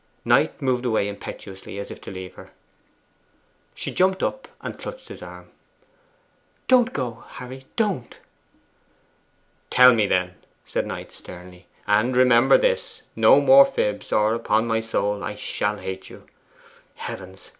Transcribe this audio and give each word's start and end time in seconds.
Knight 0.25 0.63
moved 0.63 0.83
away 0.83 1.07
impetuously 1.07 1.77
as 1.77 1.91
if 1.91 2.01
to 2.01 2.09
leave 2.09 2.33
her. 2.33 2.49
She 3.75 3.91
jumped 3.91 4.23
up 4.23 4.47
and 4.59 4.75
clutched 4.75 5.09
his 5.09 5.21
arm 5.21 5.51
'Don't 6.67 6.91
go, 6.91 7.23
Harry 7.33 7.65
don't! 7.75 8.17
'Tell 9.69 9.93
me, 9.93 10.07
then,' 10.07 10.37
said 10.65 10.87
Knight 10.87 11.11
sternly. 11.11 11.67
'And 11.85 12.15
remember 12.15 12.57
this, 12.57 13.03
no 13.15 13.39
more 13.39 13.63
fibs, 13.63 14.11
or, 14.11 14.33
upon 14.33 14.65
my 14.65 14.81
soul, 14.81 15.23
I 15.23 15.35
shall 15.35 15.77
hate 15.77 16.09
you. 16.09 16.25
Heavens! 16.95 17.49